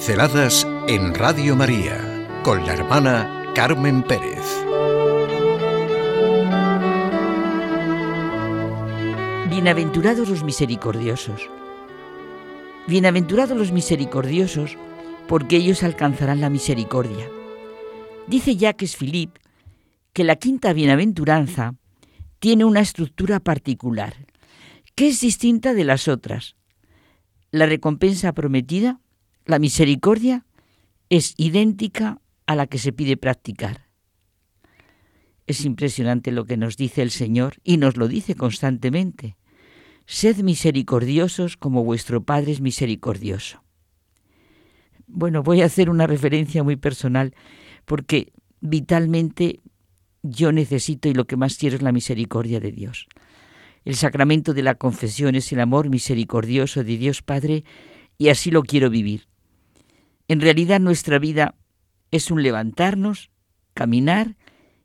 Pinceladas 0.00 0.66
en 0.88 1.14
Radio 1.14 1.54
María 1.54 2.26
con 2.42 2.64
la 2.64 2.72
hermana 2.72 3.52
Carmen 3.54 4.02
Pérez. 4.02 4.46
Bienaventurados 9.50 10.30
los 10.30 10.42
misericordiosos. 10.42 11.42
Bienaventurados 12.86 13.54
los 13.54 13.72
misericordiosos, 13.72 14.78
porque 15.28 15.56
ellos 15.56 15.82
alcanzarán 15.82 16.40
la 16.40 16.48
misericordia. 16.48 17.28
Dice 18.26 18.56
Jacques 18.56 18.96
Philippe 18.96 19.38
que 20.14 20.24
la 20.24 20.36
quinta 20.36 20.72
bienaventuranza 20.72 21.74
tiene 22.38 22.64
una 22.64 22.80
estructura 22.80 23.38
particular, 23.38 24.14
que 24.94 25.08
es 25.08 25.20
distinta 25.20 25.74
de 25.74 25.84
las 25.84 26.08
otras. 26.08 26.56
La 27.50 27.66
recompensa 27.66 28.32
prometida 28.32 28.98
la 29.46 29.58
misericordia 29.58 30.46
es 31.08 31.34
idéntica 31.36 32.20
a 32.46 32.54
la 32.56 32.66
que 32.66 32.78
se 32.78 32.92
pide 32.92 33.16
practicar. 33.16 33.86
Es 35.46 35.64
impresionante 35.64 36.30
lo 36.30 36.44
que 36.44 36.56
nos 36.56 36.76
dice 36.76 37.02
el 37.02 37.10
Señor 37.10 37.54
y 37.64 37.76
nos 37.76 37.96
lo 37.96 38.06
dice 38.06 38.36
constantemente. 38.36 39.36
Sed 40.06 40.38
misericordiosos 40.38 41.56
como 41.56 41.84
vuestro 41.84 42.22
Padre 42.22 42.52
es 42.52 42.60
misericordioso. 42.60 43.62
Bueno, 45.06 45.42
voy 45.42 45.62
a 45.62 45.66
hacer 45.66 45.90
una 45.90 46.06
referencia 46.06 46.62
muy 46.62 46.76
personal 46.76 47.34
porque 47.84 48.32
vitalmente 48.60 49.60
yo 50.22 50.52
necesito 50.52 51.08
y 51.08 51.14
lo 51.14 51.26
que 51.26 51.36
más 51.36 51.56
quiero 51.56 51.76
es 51.76 51.82
la 51.82 51.92
misericordia 51.92 52.60
de 52.60 52.70
Dios. 52.70 53.08
El 53.84 53.96
sacramento 53.96 54.54
de 54.54 54.62
la 54.62 54.74
confesión 54.74 55.34
es 55.34 55.50
el 55.52 55.60
amor 55.60 55.88
misericordioso 55.88 56.84
de 56.84 56.96
Dios 56.96 57.22
Padre 57.22 57.64
y 58.18 58.28
así 58.28 58.50
lo 58.50 58.62
quiero 58.62 58.90
vivir. 58.90 59.26
En 60.30 60.40
realidad 60.40 60.78
nuestra 60.78 61.18
vida 61.18 61.56
es 62.12 62.30
un 62.30 62.44
levantarnos, 62.44 63.32
caminar 63.74 64.36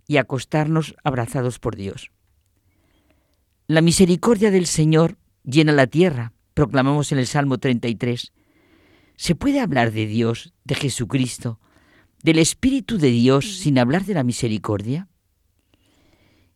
y 0.08 0.18
acostarnos 0.18 0.96
abrazados 1.04 1.60
por 1.60 1.76
Dios. 1.76 2.10
La 3.68 3.82
misericordia 3.82 4.50
del 4.50 4.66
Señor 4.66 5.20
llena 5.44 5.72
la 5.72 5.86
tierra, 5.86 6.34
proclamamos 6.56 7.12
en 7.12 7.20
el 7.20 7.28
Salmo 7.28 7.60
33. 7.60 8.34
¿Se 9.18 9.36
puede 9.36 9.60
hablar 9.60 9.92
de 9.92 10.08
Dios, 10.08 10.52
de 10.64 10.74
Jesucristo, 10.74 11.60
del 12.24 12.40
Espíritu 12.40 12.98
de 12.98 13.12
Dios 13.12 13.46
sin 13.60 13.78
hablar 13.78 14.04
de 14.06 14.16
la 14.16 14.24
misericordia? 14.24 15.10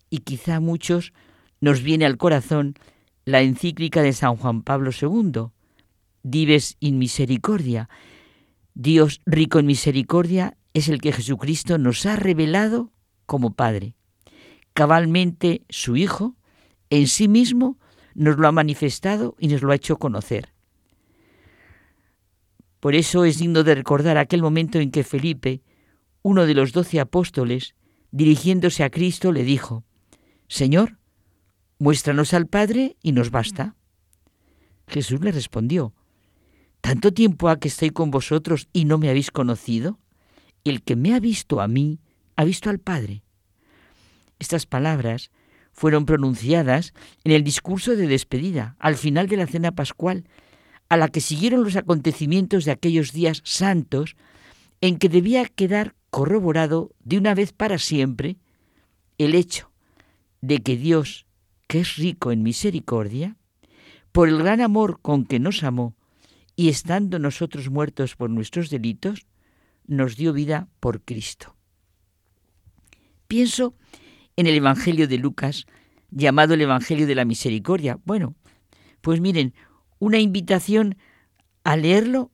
Y 0.09 0.21
quizá 0.21 0.55
a 0.55 0.59
muchos 0.61 1.13
nos 1.61 1.83
viene 1.83 2.07
al 2.07 2.17
corazón 2.17 2.73
la 3.23 3.41
encíclica 3.41 4.01
de 4.01 4.13
San 4.13 4.35
Juan 4.35 4.63
Pablo 4.63 4.89
II, 4.99 5.51
Dives 6.23 6.75
in 6.79 6.97
Misericordia, 6.97 7.87
Dios 8.73 9.21
rico 9.25 9.59
en 9.59 9.65
misericordia 9.65 10.57
es 10.73 10.87
el 10.87 11.01
que 11.01 11.11
Jesucristo 11.11 11.77
nos 11.77 12.05
ha 12.05 12.15
revelado 12.15 12.91
como 13.25 13.53
Padre. 13.53 13.95
Cabalmente 14.73 15.63
su 15.69 15.97
Hijo, 15.97 16.35
en 16.89 17.07
sí 17.07 17.27
mismo, 17.27 17.77
nos 18.13 18.37
lo 18.37 18.47
ha 18.47 18.51
manifestado 18.51 19.35
y 19.39 19.47
nos 19.47 19.61
lo 19.61 19.71
ha 19.71 19.75
hecho 19.75 19.97
conocer. 19.97 20.53
Por 22.79 22.95
eso 22.95 23.25
es 23.25 23.39
digno 23.39 23.63
de 23.63 23.75
recordar 23.75 24.17
aquel 24.17 24.41
momento 24.41 24.79
en 24.79 24.91
que 24.91 25.03
Felipe, 25.03 25.61
uno 26.21 26.45
de 26.45 26.53
los 26.53 26.71
doce 26.71 26.99
apóstoles, 26.99 27.75
dirigiéndose 28.11 28.83
a 28.83 28.89
Cristo, 28.89 29.31
le 29.31 29.43
dijo, 29.43 29.83
Señor, 30.47 30.97
muéstranos 31.77 32.33
al 32.33 32.47
Padre 32.47 32.97
y 33.01 33.11
nos 33.11 33.31
basta. 33.31 33.75
Jesús 34.87 35.21
le 35.21 35.31
respondió, 35.31 35.93
¿Tanto 36.81 37.13
tiempo 37.13 37.49
ha 37.49 37.59
que 37.59 37.67
estoy 37.67 37.89
con 37.91 38.11
vosotros 38.11 38.67
y 38.73 38.85
no 38.85 38.97
me 38.97 39.09
habéis 39.09 39.31
conocido? 39.31 39.99
El 40.63 40.81
que 40.81 40.95
me 40.95 41.13
ha 41.13 41.19
visto 41.19 41.61
a 41.61 41.67
mí, 41.67 41.99
ha 42.35 42.43
visto 42.43 42.69
al 42.69 42.79
Padre. 42.79 43.23
Estas 44.39 44.65
palabras 44.65 45.31
fueron 45.73 46.05
pronunciadas 46.05 46.93
en 47.23 47.31
el 47.31 47.43
discurso 47.43 47.95
de 47.95 48.07
despedida, 48.07 48.75
al 48.79 48.95
final 48.95 49.27
de 49.27 49.37
la 49.37 49.47
cena 49.47 49.71
pascual, 49.71 50.25
a 50.89 50.97
la 50.97 51.07
que 51.07 51.21
siguieron 51.21 51.63
los 51.63 51.75
acontecimientos 51.75 52.65
de 52.65 52.71
aquellos 52.71 53.13
días 53.13 53.41
santos 53.43 54.15
en 54.81 54.97
que 54.97 55.09
debía 55.09 55.45
quedar 55.45 55.95
corroborado 56.09 56.91
de 57.03 57.17
una 57.17 57.35
vez 57.35 57.53
para 57.53 57.77
siempre 57.77 58.37
el 59.17 59.35
hecho 59.35 59.71
de 60.41 60.59
que 60.59 60.77
Dios, 60.77 61.25
que 61.67 61.81
es 61.81 61.97
rico 61.97 62.31
en 62.31 62.41
misericordia, 62.41 63.35
por 64.11 64.29
el 64.29 64.39
gran 64.39 64.61
amor 64.61 64.99
con 65.01 65.25
que 65.25 65.39
nos 65.39 65.63
amó, 65.63 65.95
y 66.59 66.67
estando 66.67 67.19
nosotros 67.19 67.69
muertos 67.69 68.17
por 68.17 68.29
nuestros 68.29 68.69
delitos, 68.69 69.25
nos 69.87 70.17
dio 70.17 70.33
vida 70.33 70.67
por 70.81 71.01
Cristo. 71.05 71.55
Pienso 73.29 73.75
en 74.35 74.45
el 74.45 74.55
Evangelio 74.55 75.07
de 75.07 75.19
Lucas, 75.19 75.67
llamado 76.11 76.55
el 76.55 76.61
Evangelio 76.61 77.07
de 77.07 77.15
la 77.15 77.23
Misericordia. 77.23 77.97
Bueno, 78.03 78.35
pues 78.99 79.21
miren, 79.21 79.53
una 79.99 80.19
invitación 80.19 80.97
a 81.63 81.77
leerlo 81.77 82.29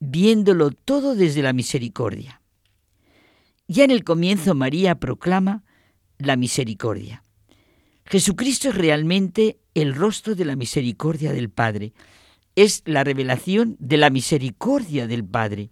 viéndolo 0.00 0.70
todo 0.70 1.14
desde 1.14 1.42
la 1.42 1.52
misericordia. 1.52 2.40
Ya 3.68 3.84
en 3.84 3.90
el 3.90 4.04
comienzo 4.04 4.54
María 4.54 4.94
proclama 4.94 5.64
la 6.16 6.36
misericordia. 6.36 7.24
Jesucristo 8.06 8.70
es 8.70 8.74
realmente 8.74 9.58
el 9.74 9.94
rostro 9.94 10.34
de 10.34 10.46
la 10.46 10.56
misericordia 10.56 11.34
del 11.34 11.50
Padre 11.50 11.92
es 12.56 12.82
la 12.86 13.04
revelación 13.04 13.76
de 13.78 13.98
la 13.98 14.08
misericordia 14.08 15.06
del 15.06 15.24
Padre. 15.24 15.70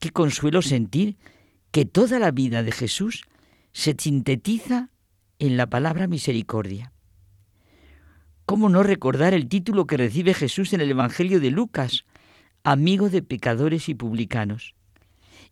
Qué 0.00 0.10
consuelo 0.10 0.62
sentir 0.62 1.16
que 1.70 1.84
toda 1.84 2.18
la 2.18 2.32
vida 2.32 2.64
de 2.64 2.72
Jesús 2.72 3.22
se 3.72 3.94
sintetiza 3.96 4.90
en 5.38 5.56
la 5.56 5.68
palabra 5.68 6.08
misericordia. 6.08 6.92
¿Cómo 8.46 8.68
no 8.68 8.82
recordar 8.82 9.32
el 9.32 9.48
título 9.48 9.86
que 9.86 9.96
recibe 9.96 10.34
Jesús 10.34 10.72
en 10.72 10.80
el 10.80 10.90
Evangelio 10.90 11.38
de 11.38 11.52
Lucas, 11.52 12.04
amigo 12.64 13.08
de 13.08 13.22
pecadores 13.22 13.88
y 13.88 13.94
publicanos? 13.94 14.74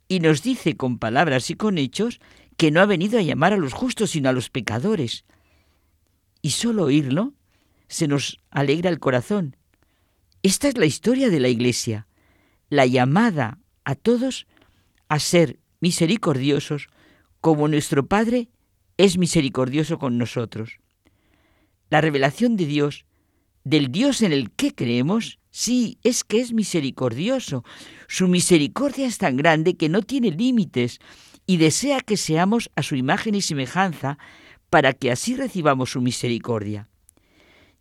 Y 0.09 0.19
nos 0.19 0.43
dice 0.43 0.77
con 0.77 0.99
palabras 0.99 1.49
y 1.51 1.55
con 1.55 1.79
hechos 1.79 2.19
que 2.57 2.73
no 2.73 2.81
ha 2.81 2.87
venido 2.87 3.21
a 3.21 3.23
llamar 3.23 3.53
a 3.53 3.57
los 3.57 3.73
justos, 3.73 4.11
sino 4.11 4.29
a 4.29 4.33
los 4.33 4.51
pecadores. 4.51 5.25
Y 6.43 6.51
solo 6.51 6.85
oírlo 6.85 7.35
se 7.87 8.09
nos 8.09 8.41
alegra 8.51 8.91
el 8.91 8.99
corazón 8.99 9.55
esta 10.43 10.69
es 10.69 10.77
la 10.77 10.87
historia 10.87 11.31
de 11.31 11.41
la 11.41 11.49
Iglesia, 11.49 12.07
la 12.71 12.87
llamada 12.87 13.59
a 13.85 13.95
todos 13.95 14.47
a 15.09 15.19
ser 15.19 15.59
misericordiosos 15.81 16.89
como 17.41 17.69
nuestro 17.69 18.07
Padre 18.07 18.49
es 18.97 19.17
misericordioso 19.17 19.99
con 19.99 20.19
nosotros. 20.19 20.81
La 21.91 22.01
revelación 22.01 22.57
de 22.57 22.67
Dios, 22.67 23.07
del 23.65 23.91
Dios 23.91 24.23
en 24.23 24.33
el 24.33 24.51
que 24.51 24.75
creemos, 24.75 25.39
sí, 25.51 25.99
es 26.03 26.25
que 26.25 26.41
es 26.41 26.53
misericordioso. 26.53 27.65
Su 28.09 28.29
misericordia 28.29 29.07
es 29.07 29.19
tan 29.19 29.37
grande 29.37 29.77
que 29.77 29.89
no 29.89 30.03
tiene 30.03 30.31
límites 30.31 30.99
y 31.47 31.57
desea 31.57 32.01
que 32.01 32.17
seamos 32.17 32.71
a 32.77 32.83
su 32.83 32.95
imagen 32.95 33.35
y 33.35 33.41
semejanza 33.41 34.19
para 34.69 34.93
que 34.93 35.11
así 35.11 35.35
recibamos 35.35 35.93
su 35.93 36.03
misericordia. 36.03 36.89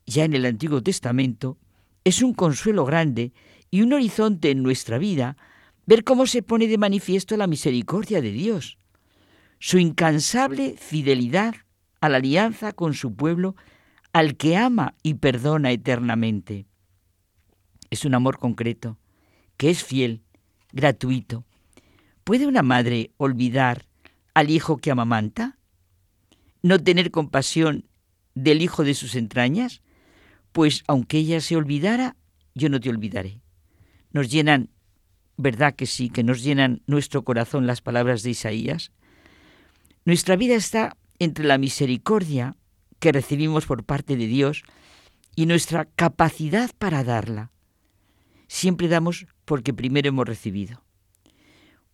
Ya 0.06 0.24
en 0.24 0.34
el 0.34 0.46
Antiguo 0.46 0.82
Testamento, 0.82 1.58
es 2.04 2.22
un 2.22 2.34
consuelo 2.34 2.86
grande 2.86 3.34
y 3.70 3.82
un 3.82 3.94
horizonte 3.94 4.52
en 4.52 4.64
nuestra 4.64 4.98
vida 4.98 5.38
ver 5.86 6.04
cómo 6.04 6.28
se 6.28 6.44
pone 6.44 6.68
de 6.68 6.78
manifiesto 6.78 7.38
la 7.38 7.48
misericordia 7.48 8.22
de 8.22 8.32
Dios, 8.32 8.78
su 9.60 9.80
incansable 9.80 10.76
fidelidad 10.78 11.56
a 12.02 12.10
la 12.10 12.18
alianza 12.18 12.74
con 12.74 12.94
su 12.94 13.16
pueblo, 13.16 13.56
al 14.14 14.36
que 14.36 14.58
ama 14.58 14.96
y 15.04 15.16
perdona 15.16 15.72
eternamente. 15.72 16.66
Es 17.90 18.06
un 18.06 18.16
amor 18.16 18.38
concreto, 18.38 18.98
que 19.56 19.70
es 19.70 19.84
fiel, 19.84 20.24
gratuito. 20.72 21.46
¿Puede 22.24 22.48
una 22.48 22.64
madre 22.64 23.12
olvidar 23.18 23.86
al 24.34 24.50
hijo 24.50 24.78
que 24.78 24.92
amamanta? 24.92 25.58
¿No 26.62 26.84
tener 26.84 27.12
compasión 27.12 27.88
del 28.36 28.62
hijo 28.62 28.84
de 28.84 28.94
sus 28.94 29.16
entrañas? 29.16 29.82
Pues 30.58 30.84
aunque 30.88 31.20
ella 31.20 31.40
se 31.40 31.56
olvidara, 31.56 32.16
yo 32.56 32.68
no 32.70 32.80
te 32.80 32.90
olvidaré. 32.90 33.44
Nos 34.10 34.32
llenan, 34.32 34.72
¿verdad 35.36 35.76
que 35.76 35.86
sí? 35.86 36.10
Que 36.10 36.24
nos 36.24 36.42
llenan 36.42 36.82
nuestro 36.88 37.24
corazón 37.24 37.68
las 37.68 37.82
palabras 37.82 38.24
de 38.24 38.32
Isaías. 38.32 38.92
Nuestra 40.04 40.36
vida 40.36 40.56
está 40.56 40.98
entre 41.20 41.46
la 41.46 41.60
misericordia 41.60 42.56
que 42.98 43.12
recibimos 43.12 43.68
por 43.68 43.84
parte 43.84 44.18
de 44.18 44.26
Dios 44.26 44.64
y 45.36 45.46
nuestra 45.46 45.86
capacidad 45.86 46.72
para 46.80 47.04
darla. 47.04 47.52
Siempre 48.48 48.88
damos 48.88 49.28
porque 49.46 49.76
primero 49.76 50.10
hemos 50.10 50.26
recibido. 50.26 50.84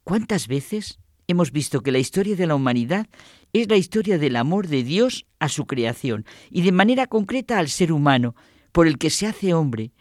¿Cuántas 0.05 0.47
veces 0.47 0.99
hemos 1.27 1.51
visto 1.51 1.81
que 1.81 1.91
la 1.91 1.99
historia 1.99 2.37
de 2.37 2.47
la 2.47 2.55
humanidad 2.55 3.07
es 3.51 3.67
la 3.67 3.75
historia 3.75 4.17
del 4.17 4.37
amor 4.37 4.69
de 4.69 4.83
Dios 4.83 5.25
a 5.39 5.49
su 5.49 5.65
creación 5.65 6.25
y 6.49 6.61
de 6.61 6.71
manera 6.71 7.07
concreta 7.07 7.59
al 7.59 7.67
ser 7.67 7.91
humano, 7.91 8.35
por 8.73 8.87
el 8.87 8.97
que 8.97 9.09
se 9.09 9.27
hace 9.27 9.53
hombre, 9.53 9.93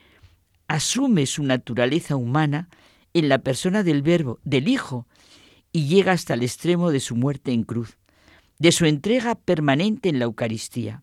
asume 0.66 1.26
su 1.26 1.44
naturaleza 1.44 2.16
humana 2.16 2.68
en 3.14 3.28
la 3.28 3.38
persona 3.38 3.84
del 3.84 4.02
Verbo, 4.02 4.40
del 4.42 4.66
Hijo, 4.66 5.06
y 5.72 5.86
llega 5.86 6.12
hasta 6.12 6.34
el 6.34 6.42
extremo 6.42 6.90
de 6.90 6.98
su 6.98 7.14
muerte 7.14 7.52
en 7.52 7.62
cruz, 7.62 7.98
de 8.58 8.72
su 8.72 8.86
entrega 8.86 9.34
permanente 9.34 10.08
en 10.08 10.18
la 10.18 10.24
Eucaristía. 10.24 11.02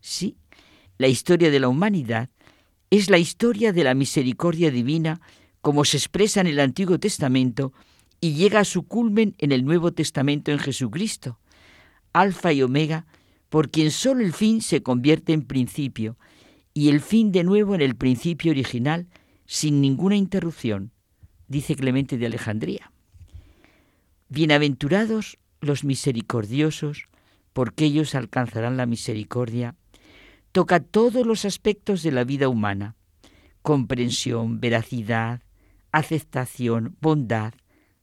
Sí, 0.00 0.36
la 0.98 1.06
historia 1.06 1.50
de 1.50 1.60
la 1.60 1.68
humanidad 1.68 2.28
es 2.90 3.08
la 3.08 3.18
historia 3.18 3.72
de 3.72 3.84
la 3.84 3.94
misericordia 3.94 4.70
divina 4.70 5.20
como 5.60 5.84
se 5.84 5.96
expresa 5.96 6.40
en 6.40 6.48
el 6.48 6.58
Antiguo 6.58 6.98
Testamento 6.98 7.72
y 8.20 8.34
llega 8.34 8.60
a 8.60 8.64
su 8.64 8.82
culmen 8.88 9.36
en 9.38 9.52
el 9.52 9.64
Nuevo 9.64 9.92
Testamento 9.92 10.50
en 10.50 10.58
Jesucristo, 10.58 11.38
Alfa 12.12 12.52
y 12.52 12.62
Omega, 12.62 13.06
por 13.48 13.70
quien 13.70 13.92
solo 13.92 14.24
el 14.24 14.32
fin 14.32 14.60
se 14.62 14.82
convierte 14.82 15.32
en 15.32 15.42
principio 15.42 16.16
y 16.74 16.88
el 16.88 17.00
fin 17.00 17.32
de 17.32 17.44
nuevo 17.44 17.74
en 17.74 17.80
el 17.80 17.96
principio 17.96 18.52
original 18.52 19.08
sin 19.46 19.80
ninguna 19.80 20.16
interrupción, 20.16 20.92
dice 21.48 21.76
Clemente 21.76 22.16
de 22.16 22.26
Alejandría. 22.26 22.92
Bienaventurados 24.28 25.38
los 25.60 25.84
misericordiosos, 25.84 27.08
porque 27.52 27.84
ellos 27.84 28.14
alcanzarán 28.14 28.76
la 28.76 28.86
misericordia. 28.86 29.76
Toca 30.52 30.80
todos 30.80 31.26
los 31.26 31.44
aspectos 31.44 32.02
de 32.02 32.12
la 32.12 32.24
vida 32.24 32.48
humana, 32.48 32.96
comprensión, 33.62 34.60
veracidad, 34.60 35.42
aceptación, 35.92 36.96
bondad, 37.00 37.54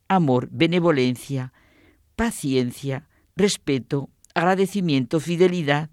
amor, 0.08 0.48
benevolencia, 0.50 1.52
paciencia, 2.16 3.08
respeto, 3.36 4.10
agradecimiento, 4.34 5.20
fidelidad. 5.20 5.90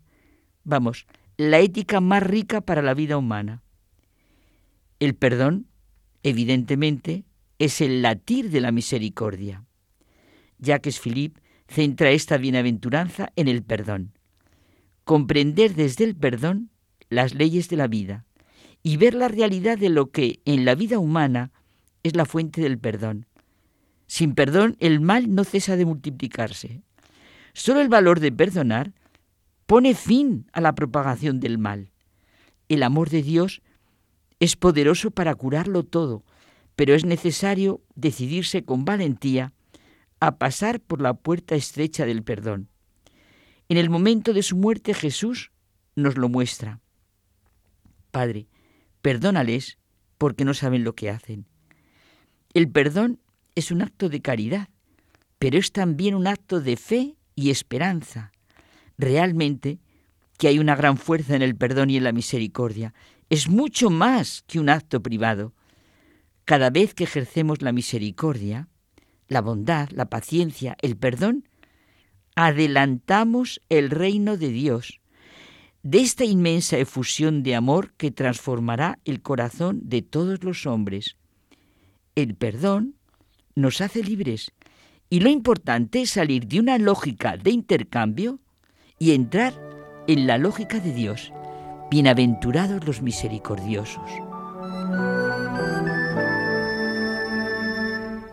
Vamos, 0.63 1.07
la 1.37 1.59
ética 1.59 2.01
más 2.01 2.23
rica 2.23 2.61
para 2.61 2.81
la 2.81 2.95
vida 2.95 3.15
humana. 3.15 3.61
El 4.99 5.13
perdón, 5.13 5.67
evidentemente, 6.23 7.25
es 7.59 7.79
el 7.79 8.01
latir 8.01 8.49
de 8.49 8.59
la 8.59 8.71
misericordia. 8.71 9.63
Jacques 10.57 10.99
Philippe 10.99 11.39
centra 11.67 12.09
esta 12.09 12.37
bienaventuranza 12.37 13.31
en 13.35 13.47
el 13.47 13.61
perdón. 13.61 14.13
Comprender 15.03 15.75
desde 15.75 16.05
el 16.05 16.15
perdón 16.15 16.71
las 17.09 17.35
leyes 17.35 17.69
de 17.69 17.77
la 17.77 17.87
vida 17.87 18.25
y 18.81 18.97
ver 18.97 19.13
la 19.13 19.27
realidad 19.27 19.77
de 19.77 19.89
lo 19.89 20.09
que 20.09 20.39
en 20.45 20.65
la 20.65 20.73
vida 20.73 20.97
humana 20.97 21.51
es 22.01 22.15
la 22.15 22.25
fuente 22.25 22.61
del 22.61 22.79
perdón. 22.79 23.27
Sin 24.07 24.33
perdón 24.33 24.75
el 24.79 25.01
mal 25.01 25.33
no 25.35 25.43
cesa 25.43 25.75
de 25.75 25.85
multiplicarse. 25.85 26.81
Solo 27.53 27.81
el 27.81 27.89
valor 27.89 28.19
de 28.19 28.31
perdonar 28.31 28.93
pone 29.67 29.93
fin 29.93 30.47
a 30.53 30.61
la 30.61 30.73
propagación 30.73 31.39
del 31.39 31.59
mal. 31.59 31.91
El 32.69 32.83
amor 32.83 33.09
de 33.09 33.21
Dios 33.21 33.61
es 34.39 34.55
poderoso 34.55 35.11
para 35.11 35.35
curarlo 35.35 35.83
todo, 35.83 36.23
pero 36.75 36.95
es 36.95 37.05
necesario 37.05 37.81
decidirse 37.93 38.63
con 38.63 38.85
valentía 38.85 39.53
a 40.19 40.37
pasar 40.37 40.79
por 40.79 41.01
la 41.01 41.13
puerta 41.13 41.55
estrecha 41.55 42.05
del 42.05 42.23
perdón. 42.23 42.69
En 43.69 43.77
el 43.77 43.89
momento 43.89 44.33
de 44.33 44.41
su 44.41 44.55
muerte 44.55 44.93
Jesús 44.93 45.51
nos 45.95 46.17
lo 46.17 46.29
muestra. 46.29 46.79
Padre, 48.11 48.47
perdónales 49.01 49.77
porque 50.17 50.45
no 50.45 50.53
saben 50.53 50.83
lo 50.83 50.95
que 50.95 51.09
hacen. 51.09 51.45
El 52.53 52.69
perdón 52.69 53.19
es 53.55 53.71
un 53.71 53.81
acto 53.81 54.07
de 54.07 54.21
caridad, 54.21 54.69
pero 55.39 55.57
es 55.57 55.73
también 55.73 56.15
un 56.15 56.25
acto 56.25 56.61
de 56.61 56.77
fe 56.77 57.17
y 57.35 57.49
esperanza. 57.49 58.31
Realmente 58.97 59.79
que 60.37 60.47
hay 60.47 60.59
una 60.59 60.75
gran 60.75 60.97
fuerza 60.97 61.35
en 61.35 61.41
el 61.41 61.55
perdón 61.55 61.89
y 61.89 61.97
en 61.97 62.03
la 62.03 62.11
misericordia. 62.11 62.93
Es 63.29 63.49
mucho 63.49 63.89
más 63.89 64.43
que 64.47 64.59
un 64.59 64.69
acto 64.69 65.01
privado. 65.01 65.53
Cada 66.45 66.69
vez 66.69 66.93
que 66.93 67.03
ejercemos 67.03 67.61
la 67.61 67.71
misericordia, 67.71 68.69
la 69.27 69.41
bondad, 69.41 69.89
la 69.89 70.05
paciencia, 70.05 70.77
el 70.81 70.95
perdón, 70.95 71.47
adelantamos 72.35 73.59
el 73.67 73.89
reino 73.89 74.37
de 74.37 74.49
Dios, 74.49 75.01
de 75.83 75.99
esta 75.99 76.23
inmensa 76.23 76.77
efusión 76.77 77.43
de 77.43 77.55
amor 77.55 77.93
que 77.97 78.11
transformará 78.11 78.99
el 79.05 79.21
corazón 79.21 79.79
de 79.83 80.01
todos 80.01 80.43
los 80.43 80.65
hombres. 80.65 81.17
El 82.15 82.35
perdón 82.35 82.95
nos 83.55 83.81
hace 83.81 84.03
libres 84.03 84.51
y 85.09 85.19
lo 85.21 85.29
importante 85.29 86.01
es 86.01 86.11
salir 86.11 86.47
de 86.47 86.59
una 86.59 86.77
lógica 86.77 87.37
de 87.37 87.51
intercambio 87.51 88.39
y 88.99 89.13
entrar 89.13 89.53
en 90.07 90.27
la 90.27 90.37
lógica 90.37 90.79
de 90.79 90.91
Dios. 90.93 91.31
Bienaventurados 91.89 92.85
los 92.85 93.01
misericordiosos. 93.01 94.09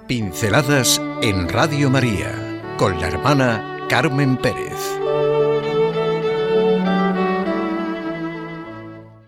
Pinceladas 0.07 1.01
en 1.23 1.49
Radio 1.49 1.91
María 1.91 2.75
con 2.77 3.01
la 3.01 3.09
hermana 3.09 3.87
Carmen 3.89 4.37
Pérez. 4.37 5.04